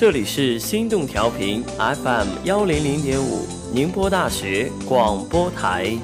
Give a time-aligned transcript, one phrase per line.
[0.00, 5.94] 这里是心动调频 FM 幺零零点五，宁波大学广播台。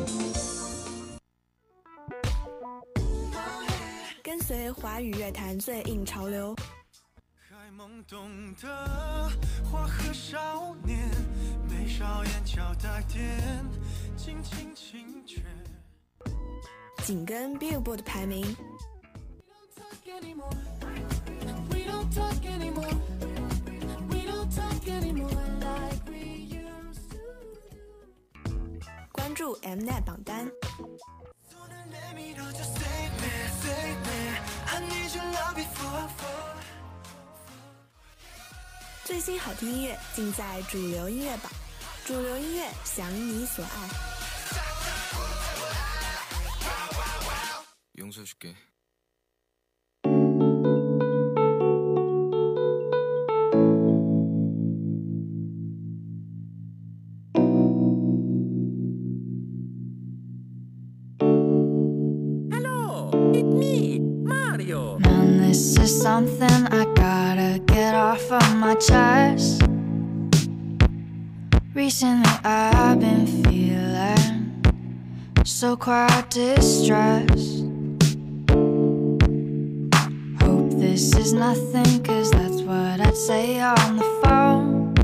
[4.23, 6.55] 跟随华语乐坛最硬潮流，
[7.49, 8.29] 还懵懂
[8.61, 9.33] 的
[9.65, 11.09] 花和少年，
[11.67, 13.67] 眉梢眼角带点
[14.15, 15.41] 轻轻轻却。
[17.03, 18.59] 紧跟 Billboard 排名，We
[19.49, 20.53] don't talk anymore.
[21.71, 22.95] We don't talk anymore
[29.12, 30.52] 关注 Mnet 榜单。
[31.50, 33.30] 손을 내밀어줘 save me
[33.62, 34.36] save me
[34.68, 36.58] I need your love before I fall
[39.06, 41.52] 最新好听音乐尽在主流音乐榜，
[42.06, 43.70] 主流音乐享你所爱。
[47.96, 48.56] 용서해줄게
[66.17, 69.61] Something I gotta get off of my chest.
[71.75, 74.65] Recently, I've been feeling
[75.45, 77.65] so quite distressed.
[80.41, 84.95] Hope this is nothing, cause that's what I'd say on the phone.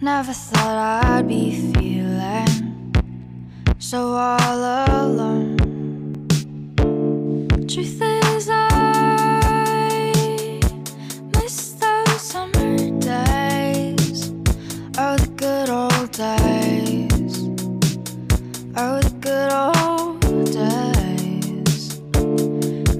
[0.00, 0.59] Never thought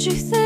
[0.01, 0.40] Truth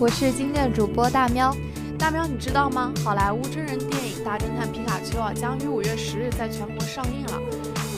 [0.00, 1.54] 我是今天的主播大喵。
[1.98, 2.92] 大喵，你知道吗？
[3.04, 7.40] 好莱坞真人电影《大侦探皮卡丘》啊，将于五月十日在全国上映了。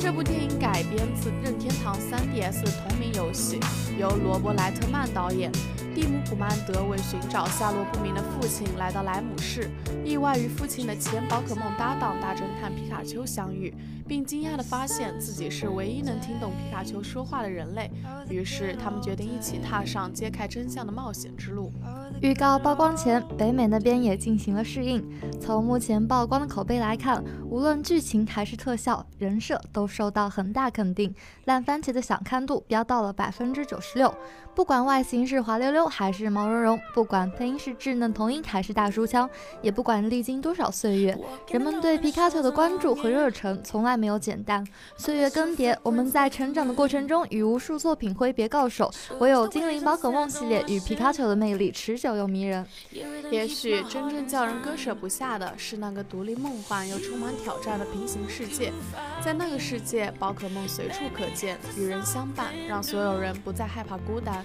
[0.01, 3.61] 这部电影改编自任天堂 3DS 同名游戏，
[3.99, 5.53] 由罗伯·莱特曼导演。
[6.01, 9.69] 蒂姆·普曼德为寻找下落不明的父亲，来到莱姆市，
[10.03, 13.75] 意外与父亲的前宝可梦搭档大侦探皮卡丘相遇，
[14.09, 17.91] 并惊讶地发现自己是唯一能听懂皮卡丘说话的人类。
[18.31, 21.71] 于是，他们决定一起踏上揭开真相的冒险之路。
[22.23, 25.07] 预告曝光前，北美那边也进行了试映。
[25.39, 34.15] 从目前曝光的口碑来看，无论剧情还是特效、人设都受到很大肯定，烂番茄的想看度飙到了百分之九十六。
[34.61, 39.29] 不管外形是滑溜溜还是毛茸茸，不管配音是稚嫩童音还是大叔腔，
[39.63, 44.63] 也不管历经多少岁月，人们对皮卡丘的关注和热忱从来没有减淡。
[44.99, 52.63] 岁月更迭，我们在成长的过程中与无数作品挥别告手，唯有精灵宝可梦系列与皮卡丘的魅力持久又迷人。
[53.31, 58.71] 也许真正叫人割舍不下的是那个独立梦幻又充满挑战的平行世界，
[59.25, 64.45] 在那个世界，宝可梦随处可见，与人相伴，让所有人不再害怕孤单。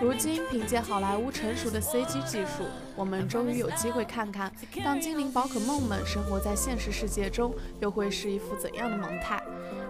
[0.00, 2.64] 如今，凭借好莱坞成熟的 CG 技术，
[2.96, 4.52] 我们终于有机会看看，
[4.84, 9.42] 当精灵宝可梦们生活在现实世界中，又会是一副怎样的蒙态。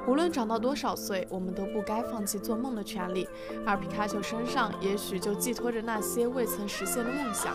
[0.07, 3.27] 无论长到多少岁，我们都不该放弃做梦的权利，
[3.65, 7.55] 而皮卡丘身上也许就寄托着那些未曾实现的梦想。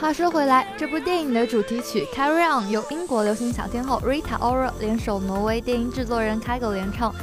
[0.00, 7.14] 话说回来，这部电影的主题曲《Carry On》由英国流行小天后 Rita Ora 联手挪威电音制作人 Kygo 联唱，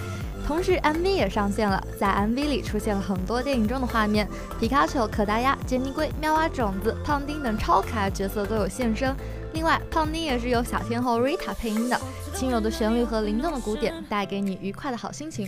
[0.51, 1.81] 同时 MV 也上线了。
[1.98, 4.27] 在 MV 里出现了很多电影中的画面，
[4.59, 9.15] 皮卡丘、可达鸭、杰尼龟、妙蛙种子、胖丁等超可爱角色都有现身。
[9.53, 11.98] 另外，胖丁也是由小天后 Rita 配音的，
[12.36, 15.48] 轻柔的旋律和灵动的鼓点带给你愉快的好心情。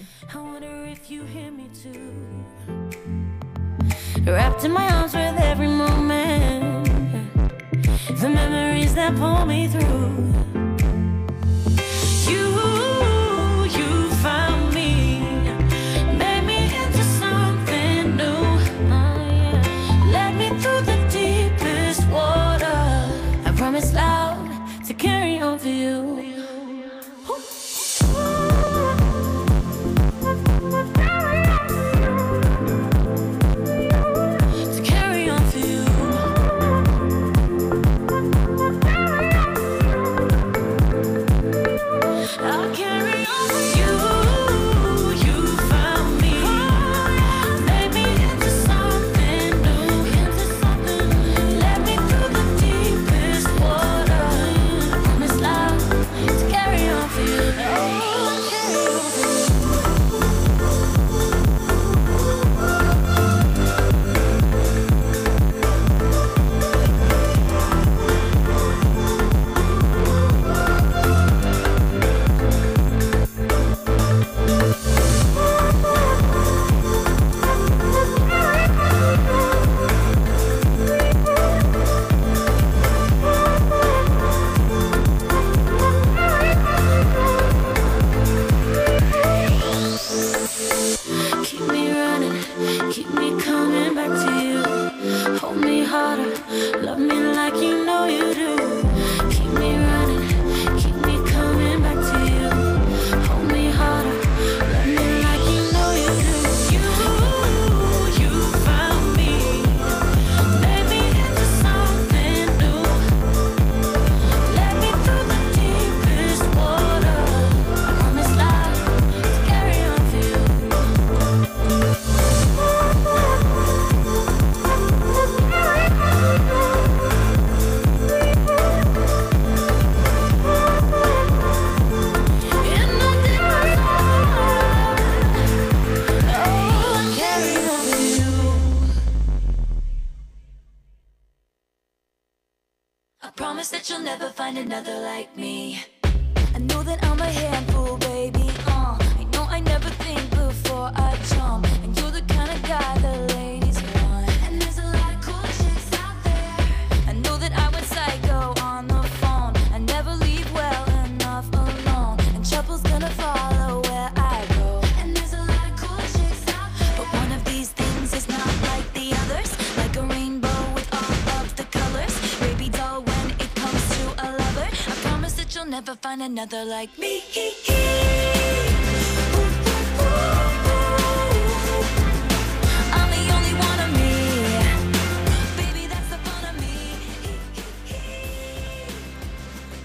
[176.46, 177.22] Fun of me.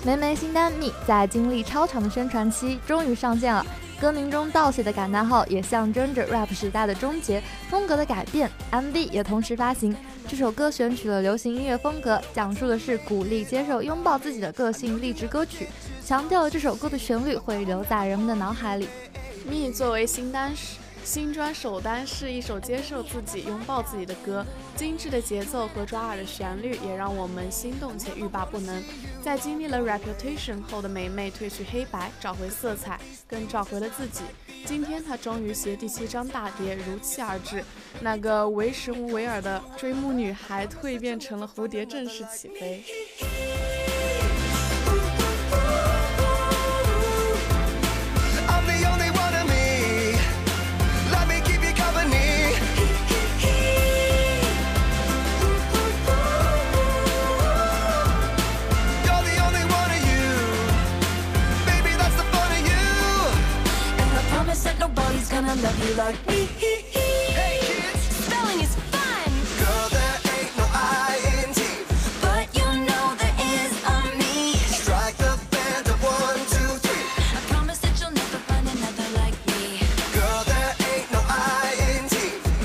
[0.05, 3.65] 梅梅新单《Me》在经历超长的宣传期，终于上线了。
[4.01, 8.51] 歌名中倒写的感叹号也象征着 rap 时代的终结，风格的改变。
[8.71, 9.95] MV 也同时发行。
[10.29, 15.67] 这首歌选取了流行音乐风格，讲述的是鼓励、接受、拥抱自己的个性励志歌曲，
[16.05, 18.87] 强调了这首歌的旋律会留在人们的脑海里。
[19.49, 20.53] Me 作为新单
[21.03, 24.45] 新专首单是一首接受自己、拥抱自己的歌，
[24.77, 28.85] 精致的节奏和抓耳的旋律也让我们心动且欲罢不能。
[29.23, 34.21] 在经历了 Reputation 后的梅梅褪去黑白，找回色彩，更找回了自己。
[34.65, 37.65] 今天他终于携第七张大碟如期而至，
[38.01, 42.85] 那个为时无为尔的追梦女孩蜕变成了蝴蝶，正式起飞。
[65.41, 66.47] Gonna love you like me.
[66.47, 69.31] Hey kids, Spelling is fun,
[69.61, 71.63] girl, there ain't no I in T.
[72.21, 74.55] but you know there is a me.
[74.83, 77.07] Strike the band of one, two, three.
[77.39, 79.79] I promise that you'll never find another like me.
[80.17, 82.17] Girl, there ain't no I in T.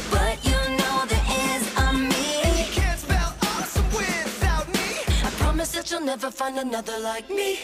[0.10, 2.26] But you know there is a me
[2.58, 4.88] You can't spell awesome without me.
[5.28, 7.60] I promise that you'll never find another like me.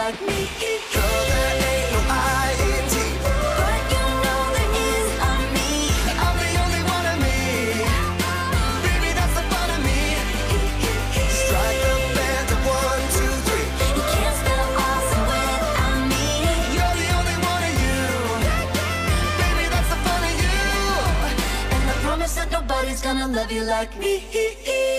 [0.00, 0.40] Like me.
[3.60, 5.70] But you know there is a me.
[6.24, 7.38] I'm the only one of me.
[8.86, 10.00] Baby, that's the fun of me.
[11.40, 11.84] Strike
[12.16, 13.68] band to one, two, three.
[13.96, 15.24] You can't spell awesome
[16.12, 16.24] me.
[16.76, 18.00] You're the only one of you.
[19.40, 20.60] Baby, that's the fun of you.
[21.74, 24.89] And I promise that nobody's gonna love you like me.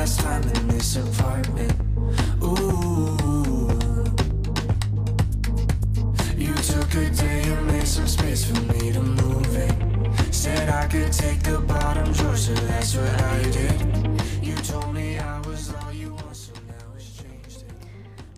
[0.00, 1.72] last time in this apartment.
[2.42, 3.16] Ooh.
[6.36, 9.74] You took a day and made some space for me to move in.
[10.30, 13.80] Said I could take the bottom drawer, so that's what I did.
[14.42, 17.64] You told me I was all you want, so now it's changed.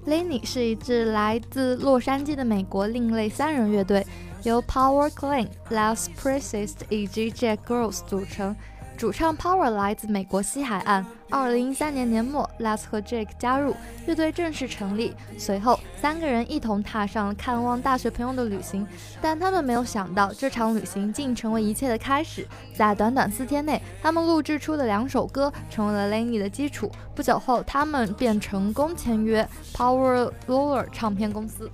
[0.07, 4.07] Lenny 是一支来自洛杉矶的美国另类三人乐队，
[4.45, 8.57] 由 Power Clean、Les Priest 以及 Jack Gross 组成。
[8.98, 11.06] 主唱 Power 来自美国西海岸。
[11.30, 15.14] 二零一三年年末，Les 和 Jake 加入乐队，正式成立。
[15.38, 18.88] 随后，三个人一同踏上了看望大学朋友的旅行。
[19.20, 22.48] 但他们没有想到，这场旅行竟成为一切的开始。
[22.76, 26.92] 在短短四天内，他们录制出的两首歌成为了 Lenny 的基础。
[27.16, 31.70] 不久后，他们便成功签约 Power Roller 唱片公司。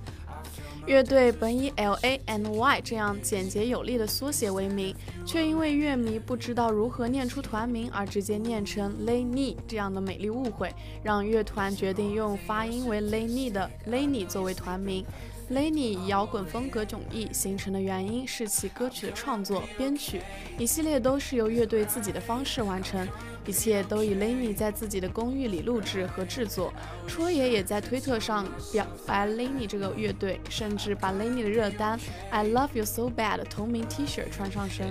[0.86, 4.94] 乐队本以 L A N Y 这样简洁有力的缩写为名，
[5.24, 15.04] 却因为乐迷不知道如何念出团名而直接念成 Lenny 这样的美丽误会，让乐团决定用发音为 Lenny 的 Lenny 作为团名。
[15.50, 20.20] Lenny 摇滚风格迥异形成的原因是其歌曲的创作、编曲
[20.56, 23.04] 一系列都是由乐队自己的方式完成，
[23.44, 26.72] 一切都以 Lenny 在自己的公寓里录制和制作。
[27.08, 31.98] 戳爷也在推特上表白 Lenny 这个乐队，甚至把 Lenny 的热单
[32.30, 34.86] I Love You So Bad 同名 T 恤穿上身。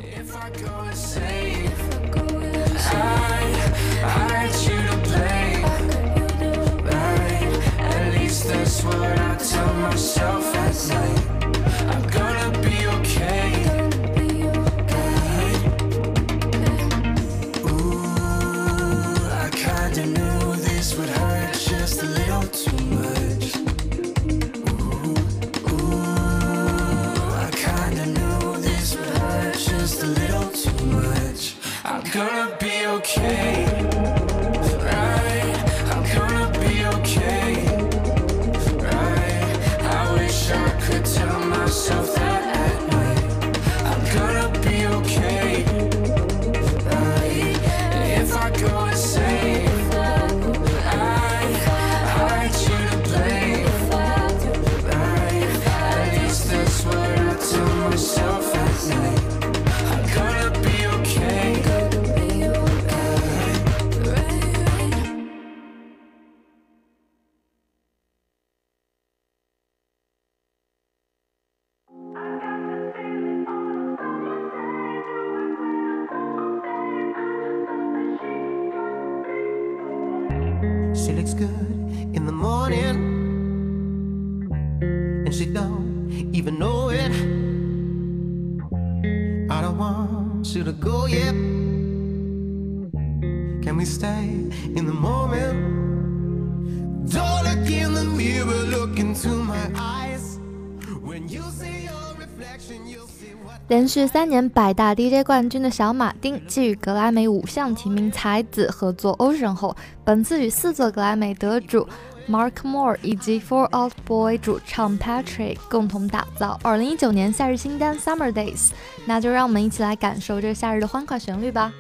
[103.70, 111.88] 连续三年百大 DJ 冠军的小马丁，继与格莱美五项提名才子合作《Ocean》后，本次与四座格莱美得主
[112.28, 118.70] Mark Moore 以及 Four Out Boy 主唱 Patrick 共同打造2019年夏日新单《Summer Days》。
[119.06, 121.72] 那就让我们一起来感受这夏日的欢快旋律吧。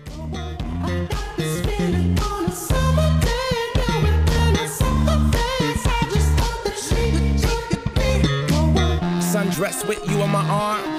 [9.32, 10.99] Sundress with you on my arm.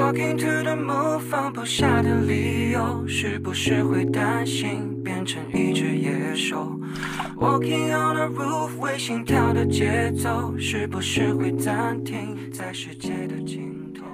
[0.00, 6.80] Talking to the moon，放不下的理由，是不是会担心变成一只野兽
[7.36, 14.06] ？Walking on the roof，为心跳的节奏，是不是会暂停在世界的尽头？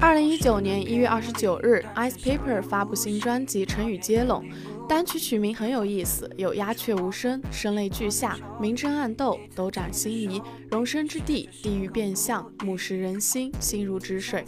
[0.00, 4.42] 二零一九年一月二十九日，Ice Paper 发布新专辑《成语接龙》。
[4.88, 14.44] 单曲曲名很有意思，有鸦雀无声、声泪俱下、明争暗斗、斗转星移、容身之地、地狱变相、目视人心、心如止水。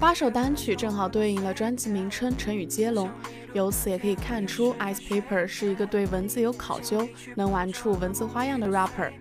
[0.00, 3.08] 八首单曲正好对应了专辑名称“成语接龙”，
[3.54, 9.12] 由此也可以看出，Ice Paper 是一个对文字有考究、能玩出文字花样的 rapper。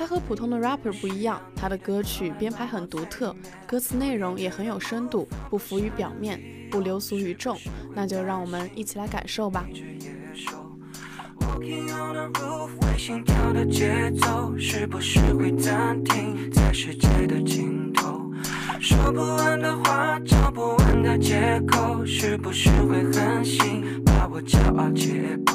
[0.00, 3.36] 他和普通的 rapper 不一样，他的歌曲编排很独特，
[3.66, 7.54] 歌词内容也很有深度，不浮于表面，不流俗于众。
[7.94, 9.66] 那就让我们一起来感受吧。
[11.38, 18.32] Walking on the roof，为心跳的节奏，是不是会暂停在世界的尽头？
[18.80, 25.49] 说不完的话，找不完的借口，是不是会狠心把我骄傲解剖？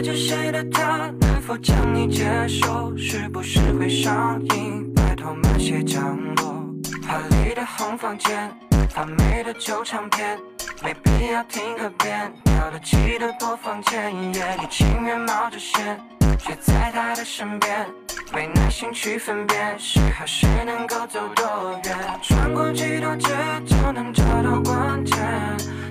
[0.00, 2.96] 爱着谁的他，能否将你接受？
[2.96, 4.90] 是不是会上瘾？
[4.94, 6.64] 拜托慢些降落。
[7.06, 8.50] 华丽的红房间，
[8.88, 10.38] 发霉的旧唱片。
[10.82, 16.00] 没必要听个遍，调得起的播放键，夜里情愿冒着险，
[16.38, 17.86] 却在他的身边，
[18.32, 23.28] 没耐心去分辨谁和谁能够走多远，穿过几条街
[23.66, 25.18] 就能找到关键，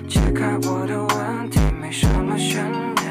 [0.08, 2.64] 解开我的问题没什么悬
[2.96, 3.09] 念，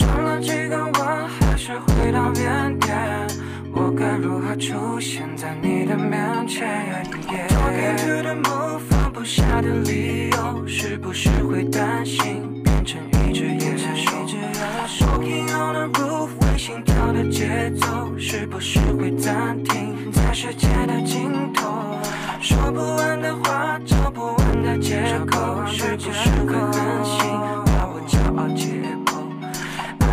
[0.00, 3.26] 转了几个弯还是回到原点，
[3.74, 7.04] 我该如何出现在你的面前
[7.48, 9.00] ？Talking to the moon 放。
[9.12, 21.98] 不下的理由，是不是会担心变成一只野兽？Walking on the roof，为心跳的节奏，是不是会暂停在世界的尽头？
[22.40, 27.69] 说不完的话，找不完的借口，是不是会狠心？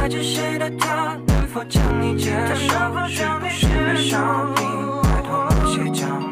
[0.07, 2.69] 爱着谁的他，能否将你接受？
[3.09, 4.63] 是不是会上瘾？
[5.03, 6.26] 拜托那些讲。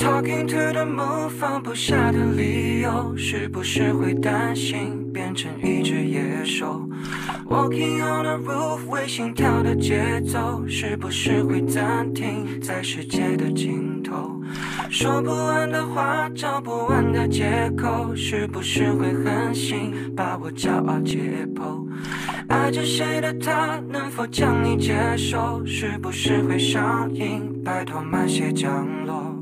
[0.00, 6.88] Talking to the moon，放不下的理由，是不是会担心变成一只野兽
[7.46, 14.40] ？Walking on the roof，为心跳的节奏，是不是会暂停在世界的尽头？
[14.88, 21.86] 说不完的话，找不完的借口，是不是会狠心把我骄傲解剖？
[22.48, 25.62] 爱着谁的他，能否将你接受？
[25.66, 27.62] 是不是会上瘾？
[27.62, 29.36] 拜托慢些降落。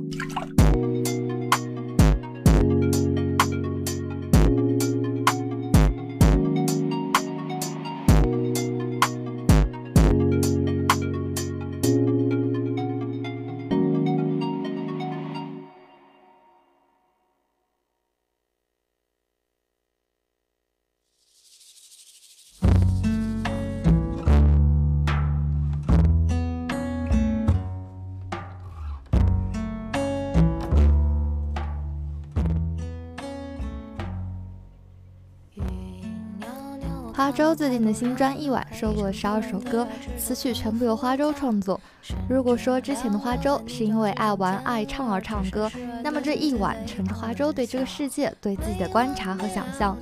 [37.38, 39.86] 周最近的新专《一晚》收录了十二首歌，
[40.18, 41.80] 词曲全部由花粥创作。
[42.28, 45.70] 如果说之前的花粥是因为爱玩爱唱而唱歌，
[46.02, 49.96] 那么这一晚乘着花粥对这个世界、对自己的观察和想象。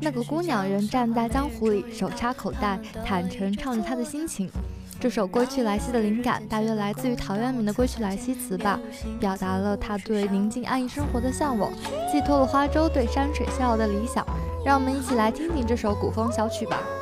[0.00, 4.48] 那个姑娘仍站在江湖里，手插口袋，坦诚唱着她的心情。
[5.00, 8.78] 这首《归去来兮》的灵感大约来自于陶渊明的《归去来兮》词吧，
[9.18, 11.72] 表达了他对宁静安逸生活的向往，
[12.12, 14.24] 寄托了花粥对山水逍遥的理想。
[14.66, 16.95] 让我们一起来听听这首古风小曲吧。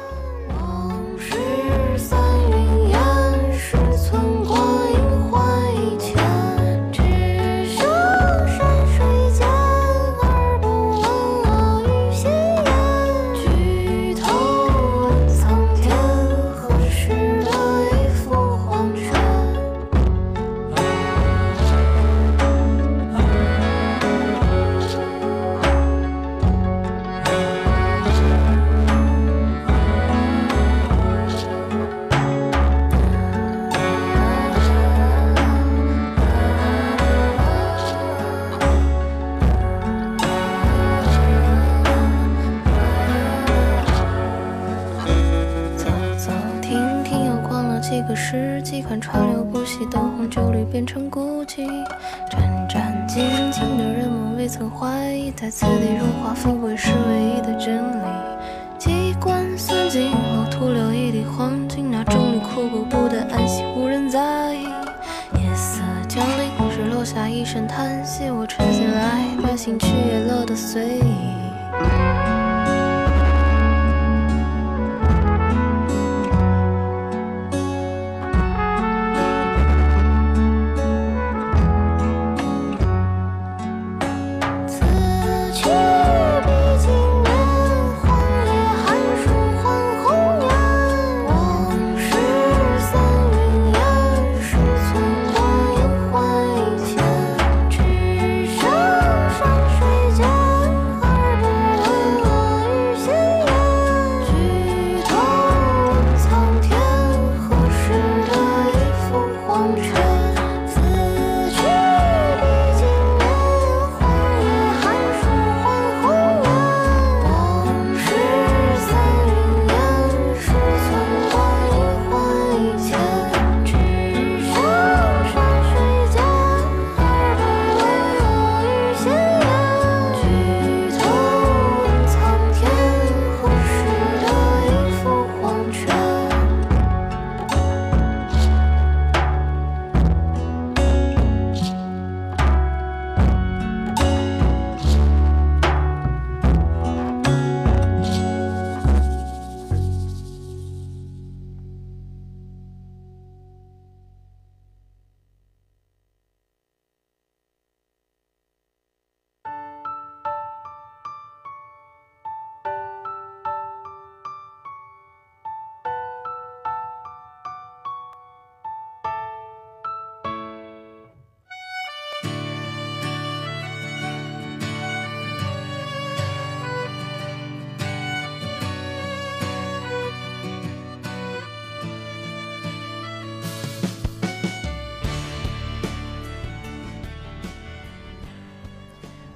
[62.57, 64.63] 那种离苦不得安息，无人在意。
[64.63, 72.14] 夜色降临时，落下一声叹息，我沉下来，把心去也乐得随意。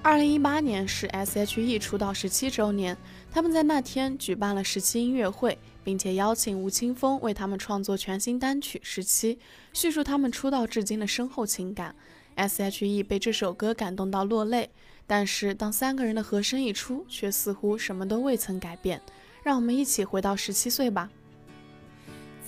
[0.09, 2.97] 二零一八年是 S.H.E 出道十七周年，
[3.31, 9.35] 他们在那天举办了十七音乐会，并且邀请吴青峰为他们创作全新单曲《十七》，
[9.75, 11.95] 叙述他们出道至今的深厚情感。
[12.37, 14.71] S.H.E 被这首歌感动到落泪，
[15.07, 18.99] 但是当三个人的和声一出，却似乎什么都未曾改变。
[19.43, 21.11] 让我们一起回到十七岁吧。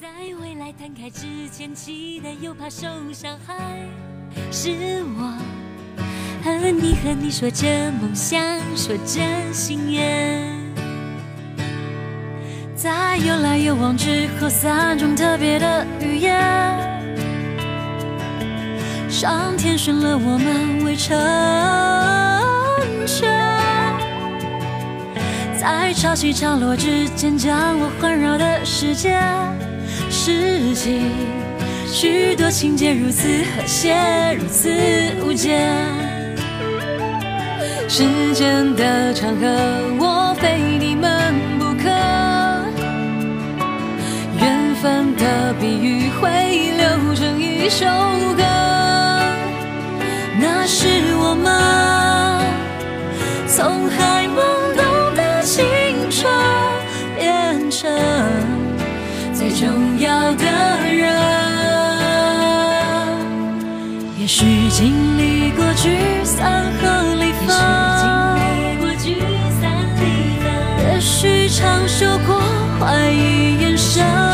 [0.01, 0.09] 在
[0.41, 3.87] 未来摊开之前，期待又怕受伤害，
[4.51, 5.39] 是我
[6.43, 7.67] 和你和你说着
[8.01, 8.41] 梦想，
[8.75, 9.21] 说着
[9.53, 10.43] 心愿，
[12.75, 16.33] 在有来有往之后，三种特别的语言，
[19.09, 21.15] 上天选了我们为成
[23.07, 23.29] 全。
[25.59, 29.21] 在潮起潮落之间，将我环绕的世界，
[30.09, 31.03] 拾起
[31.87, 33.95] 许多情节，如此和谐，
[34.41, 34.71] 如此
[35.23, 36.00] 无间。
[37.93, 39.49] 时间的长河
[39.99, 41.89] 我非你们不可
[44.39, 46.31] 缘分的比喻会
[46.77, 47.85] 流成一首
[48.37, 48.45] 歌
[50.39, 52.47] 那是我们
[53.49, 54.37] 从还懵
[54.77, 55.67] 懂的青
[56.09, 56.33] 春
[57.19, 57.91] 变成
[59.35, 60.45] 最重要的
[60.95, 61.13] 人
[64.17, 67.10] 也许经历过聚散和
[67.41, 67.53] 也许
[68.01, 68.05] 经
[68.37, 69.07] 历过聚
[69.61, 69.63] 散
[69.97, 70.03] 离
[70.41, 70.45] 合，
[70.83, 72.41] 也许尝受过
[72.79, 74.30] 怀疑眼神。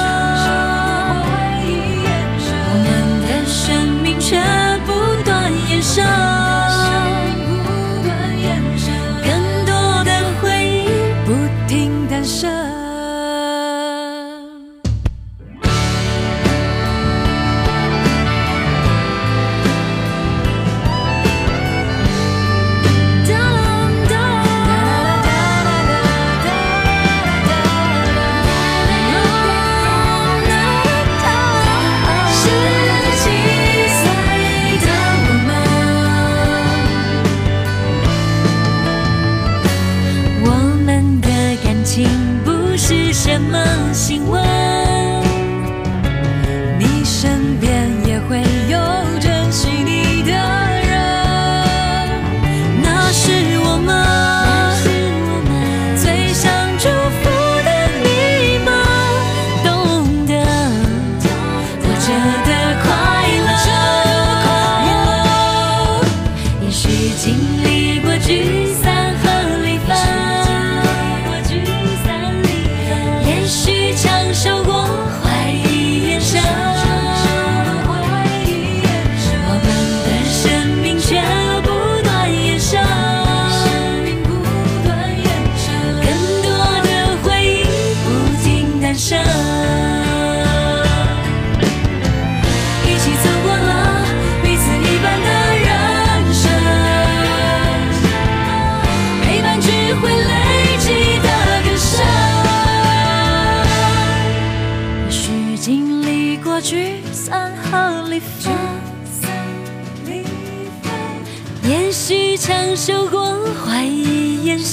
[68.27, 68.66] Jesus.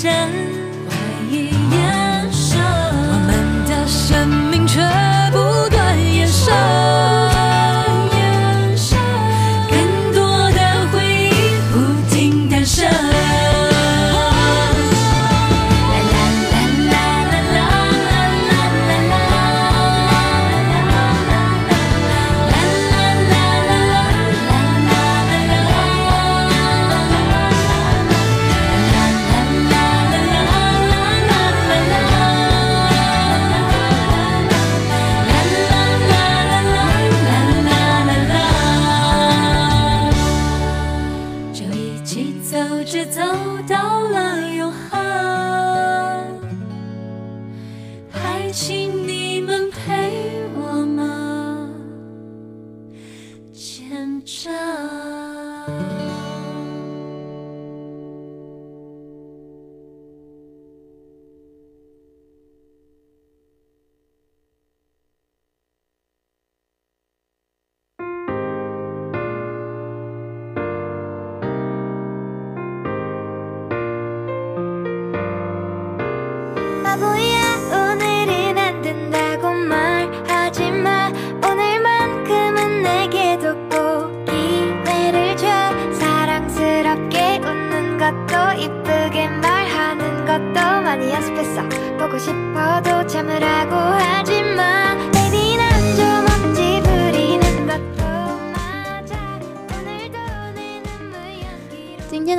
[0.03, 0.42] ฉัน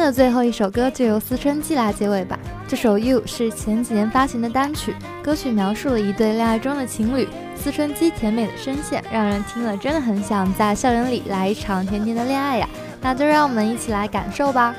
[0.05, 2.39] 的最后一首歌就由《思春季》来结尾吧。
[2.69, 12.69] 这首《You》是前几年发行的单曲，歌曲描述了一对恋爱中的情侣，思春期甜美的声线，让人听了真的很想在校园里来一场甜甜的恋爱呀。
[13.01, 14.75] 那就让我们一起来感受吧。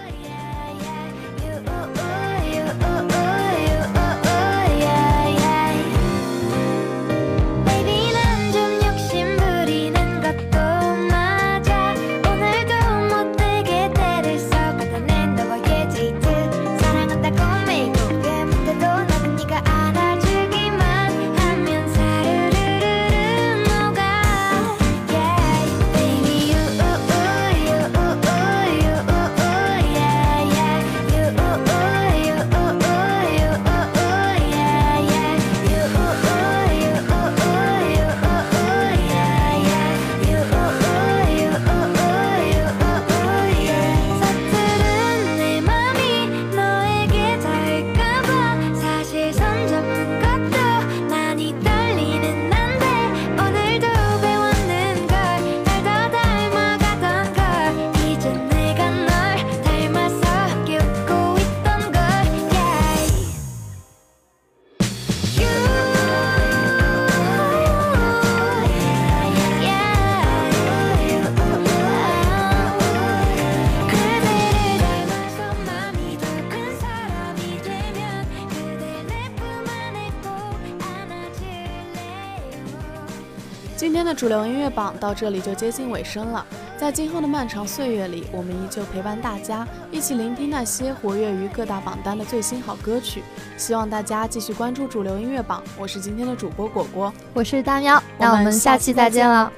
[84.15, 86.45] 主流音乐榜到这里就接近尾声了，
[86.78, 93.21] 在今后的漫长岁月里，我们依旧陪伴大家，一起聆听那些活跃于各大榜单的最新好歌曲。
[93.58, 95.62] 希望大家继续关注主流音乐榜。
[95.78, 99.51] 我是今天的主播果果，我是大喵，那我们下期再见了。